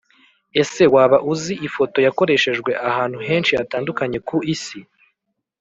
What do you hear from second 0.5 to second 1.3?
ese waba